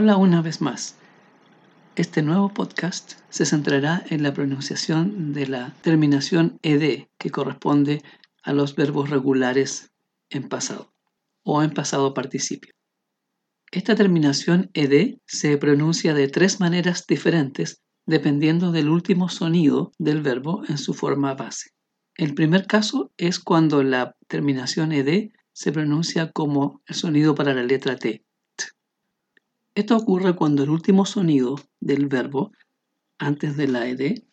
[0.00, 0.94] Hola una vez más.
[1.96, 8.04] Este nuevo podcast se centrará en la pronunciación de la terminación ed que corresponde
[8.44, 9.90] a los verbos regulares
[10.30, 10.94] en pasado
[11.42, 12.72] o en pasado participio.
[13.72, 20.62] Esta terminación ed se pronuncia de tres maneras diferentes dependiendo del último sonido del verbo
[20.68, 21.70] en su forma base.
[22.14, 27.64] El primer caso es cuando la terminación ed se pronuncia como el sonido para la
[27.64, 28.27] letra T.
[29.78, 32.50] Esto ocurre cuando el último sonido del verbo
[33.16, 34.24] antes de la ed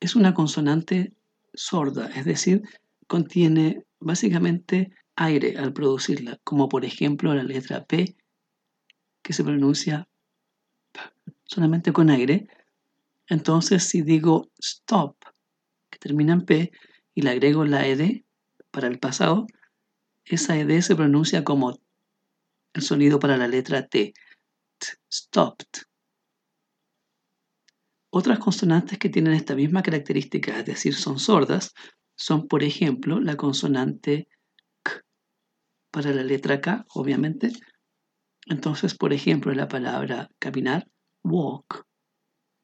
[0.00, 1.12] es una consonante
[1.52, 2.62] sorda, es decir,
[3.06, 8.16] contiene básicamente aire al producirla, como por ejemplo la letra P
[9.20, 10.08] que se pronuncia
[11.44, 12.48] solamente con aire.
[13.28, 15.14] Entonces si digo stop,
[15.90, 16.72] que termina en P,
[17.14, 18.22] y le agrego la ed
[18.70, 19.46] para el pasado,
[20.24, 21.78] esa ed se pronuncia como
[22.72, 24.14] el sonido para la letra T.
[25.10, 25.82] stopped.
[28.10, 31.72] Otras consonantes que tienen esta misma característica, es decir, son sordas,
[32.16, 34.28] son, por ejemplo, la consonante
[34.82, 35.02] K
[35.90, 37.52] para la letra K, obviamente.
[38.46, 40.88] Entonces, por ejemplo, la palabra caminar,
[41.22, 41.86] walk,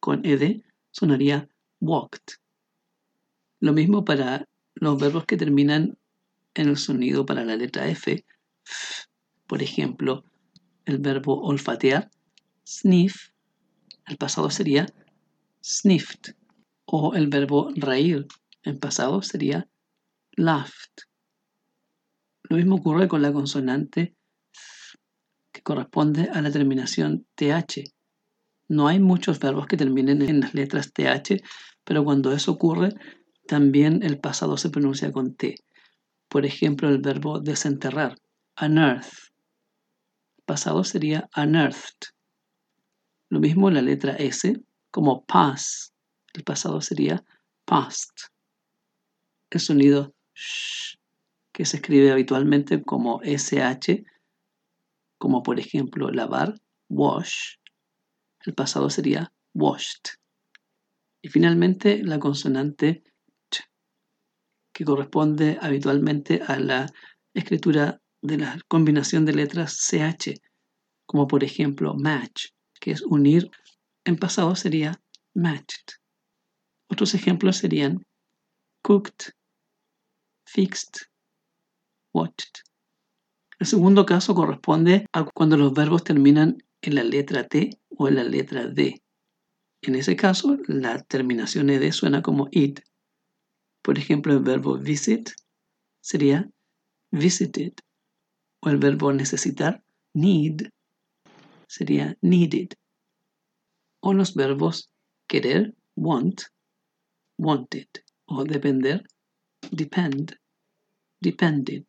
[0.00, 1.48] con ed, sonaría
[1.80, 2.36] walked.
[3.60, 5.98] Lo mismo para los verbos que terminan
[6.54, 8.24] en el sonido para la letra F.
[9.46, 10.24] Por ejemplo,
[10.84, 12.10] el verbo olfatear,
[12.66, 13.32] sniff,
[14.06, 14.86] el pasado sería
[15.62, 16.34] sniffed.
[16.84, 18.26] O el verbo reír,
[18.64, 19.68] en pasado sería
[20.32, 21.06] laughed.
[22.42, 24.14] Lo mismo ocurre con la consonante
[25.52, 27.84] que corresponde a la terminación TH.
[28.68, 31.42] No hay muchos verbos que terminen en las letras TH,
[31.84, 32.94] pero cuando eso ocurre,
[33.46, 35.56] también el pasado se pronuncia con T.
[36.28, 38.16] Por ejemplo, el verbo desenterrar,
[38.60, 39.31] unearth.
[40.44, 42.10] Pasado sería unearthed.
[43.28, 45.94] Lo mismo la letra S, como pass.
[46.34, 47.24] El pasado sería
[47.64, 48.10] past.
[49.50, 50.96] El sonido sh,
[51.52, 54.04] que se escribe habitualmente como SH,
[55.18, 57.56] como por ejemplo lavar, wash.
[58.44, 60.18] El pasado sería washed.
[61.22, 63.04] Y finalmente la consonante
[64.72, 66.86] que corresponde habitualmente a la
[67.34, 70.40] escritura de la combinación de letras CH,
[71.06, 72.46] como por ejemplo match,
[72.80, 73.50] que es unir.
[74.04, 75.00] En pasado sería
[75.34, 75.96] matched.
[76.88, 78.04] Otros ejemplos serían
[78.82, 79.32] cooked,
[80.46, 81.06] fixed,
[82.12, 82.62] watched.
[83.58, 88.16] El segundo caso corresponde a cuando los verbos terminan en la letra T o en
[88.16, 89.02] la letra D.
[89.82, 92.78] En ese caso, la terminación ed suena como id
[93.82, 95.30] por ejemplo, el verbo visit
[96.00, 96.48] sería
[97.10, 97.72] visited.
[98.64, 99.82] O el verbo necesitar,
[100.14, 100.70] need,
[101.66, 102.70] sería needed.
[104.00, 104.90] O los verbos
[105.26, 106.42] querer, want,
[107.38, 107.88] wanted.
[108.26, 109.04] O depender,
[109.70, 110.36] depend,
[111.20, 111.84] depended.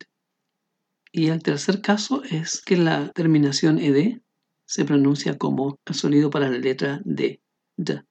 [1.12, 4.20] Y el tercer caso es que la terminación ed
[4.66, 7.40] se pronuncia como el sonido para la letra d,
[7.76, 8.02] d,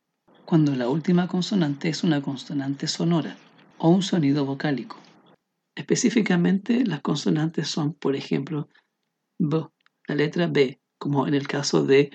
[0.45, 3.35] cuando la última consonante es una consonante sonora
[3.77, 4.97] o un sonido vocálico.
[5.75, 8.69] Específicamente, las consonantes son, por ejemplo,
[9.39, 9.67] B,
[10.07, 12.11] la letra B, como en el caso de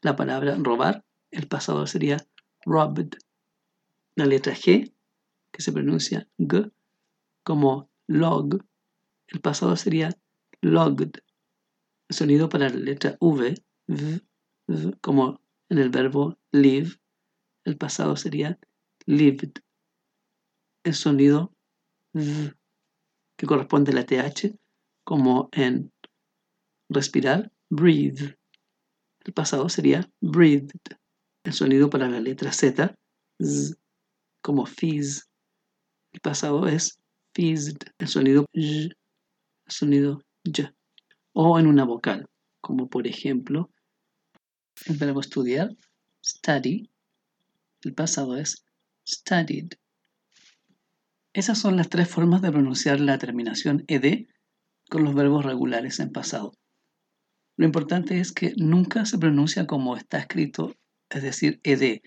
[0.00, 2.16] la palabra robar, el pasado sería
[2.64, 3.14] robbed.
[4.16, 4.94] La letra G,
[5.52, 6.72] que se pronuncia G,
[7.44, 8.64] como log,
[9.28, 10.10] el pasado sería
[10.60, 11.22] logged.
[12.08, 13.54] El sonido para la letra v,
[13.86, 14.20] v,
[15.00, 16.90] como en el verbo live,
[17.64, 18.58] el pasado sería
[19.06, 19.52] lived
[20.84, 21.54] el sonido
[23.42, 24.54] que corresponde a la TH,
[25.02, 25.90] como en
[26.88, 28.36] respirar, breathe.
[29.24, 30.96] El pasado sería breathed.
[31.42, 32.94] El sonido para la letra Z,
[33.40, 33.76] z,
[34.42, 35.28] como fizz.
[36.12, 37.00] El pasado es
[37.34, 37.78] fizzed.
[37.98, 38.92] El sonido y, el
[39.66, 40.52] sonido y.
[41.32, 42.28] O en una vocal,
[42.60, 43.70] como por ejemplo
[44.86, 45.76] el verbo estudiar,
[46.24, 46.88] study.
[47.82, 48.64] El pasado es
[49.04, 49.72] studied.
[51.34, 54.26] Esas son las tres formas de pronunciar la terminación ed
[54.90, 56.52] con los verbos regulares en pasado.
[57.56, 60.74] Lo importante es que nunca se pronuncia como está escrito,
[61.08, 62.00] es decir, ed.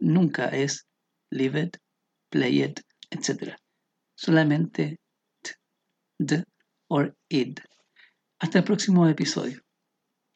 [0.00, 0.86] Nunca es
[1.30, 1.76] live it,
[2.30, 2.80] play it,
[3.10, 3.56] etc.
[4.16, 4.98] Solamente
[5.42, 5.52] t,
[6.18, 6.44] d
[6.88, 7.58] o id.
[8.40, 9.63] Hasta el próximo episodio.